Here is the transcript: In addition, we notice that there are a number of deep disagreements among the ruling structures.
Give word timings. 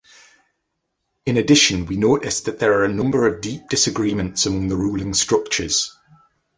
In 1.27 1.37
addition, 1.37 1.85
we 1.85 1.95
notice 1.95 2.41
that 2.41 2.57
there 2.57 2.73
are 2.79 2.85
a 2.85 2.91
number 2.91 3.27
of 3.27 3.39
deep 3.39 3.69
disagreements 3.69 4.47
among 4.47 4.67
the 4.67 4.75
ruling 4.75 5.13
structures. 5.13 5.95